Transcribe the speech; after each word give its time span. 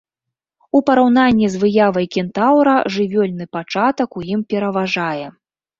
У 0.77 0.81
параўнанні 0.87 1.47
з 1.55 1.61
выявай 1.65 2.09
кентаўра 2.15 2.73
жывёльны 2.97 3.45
пачатак 3.55 4.09
у 4.23 4.29
ім 4.35 4.41
пераважае. 4.55 5.27